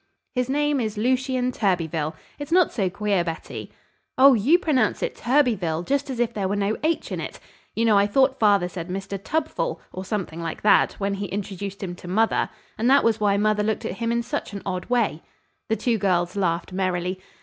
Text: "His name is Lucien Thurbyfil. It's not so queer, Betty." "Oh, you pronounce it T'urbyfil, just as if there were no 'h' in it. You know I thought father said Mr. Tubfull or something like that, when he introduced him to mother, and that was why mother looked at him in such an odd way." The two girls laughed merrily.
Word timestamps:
"His 0.33 0.49
name 0.49 0.79
is 0.79 0.97
Lucien 0.97 1.51
Thurbyfil. 1.51 2.15
It's 2.39 2.51
not 2.51 2.73
so 2.73 2.89
queer, 2.89 3.23
Betty." 3.23 3.71
"Oh, 4.17 4.33
you 4.33 4.57
pronounce 4.57 5.03
it 5.03 5.13
T'urbyfil, 5.15 5.83
just 5.85 6.09
as 6.09 6.19
if 6.19 6.33
there 6.33 6.47
were 6.47 6.55
no 6.55 6.75
'h' 6.83 7.11
in 7.11 7.19
it. 7.21 7.39
You 7.75 7.85
know 7.85 7.95
I 7.99 8.07
thought 8.07 8.39
father 8.39 8.67
said 8.67 8.89
Mr. 8.89 9.23
Tubfull 9.23 9.79
or 9.93 10.03
something 10.03 10.41
like 10.41 10.63
that, 10.63 10.93
when 10.93 11.13
he 11.13 11.27
introduced 11.27 11.83
him 11.83 11.93
to 11.97 12.07
mother, 12.07 12.49
and 12.79 12.89
that 12.89 13.03
was 13.03 13.19
why 13.19 13.37
mother 13.37 13.61
looked 13.61 13.85
at 13.85 13.97
him 13.97 14.11
in 14.11 14.23
such 14.23 14.53
an 14.53 14.63
odd 14.65 14.85
way." 14.87 15.21
The 15.69 15.75
two 15.75 15.99
girls 15.99 16.35
laughed 16.35 16.73
merrily. 16.73 17.19